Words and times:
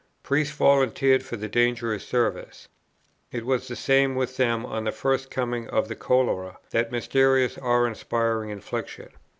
Priests 0.23 0.55
volunteered 0.55 1.21
for 1.21 1.35
the 1.37 1.47
dangerous 1.47 2.03
service. 2.03 2.67
It 3.31 3.45
was 3.45 3.67
the 3.67 3.75
same 3.75 4.15
with 4.15 4.35
them 4.35 4.65
on 4.65 4.85
the 4.85 4.91
first 4.91 5.29
coming 5.29 5.67
of 5.67 5.89
the 5.89 5.95
cholera, 5.95 6.57
that 6.71 6.91
mysterious 6.91 7.55
awe 7.59 7.85
inspiring 7.85 8.49
infliction. 8.49 9.09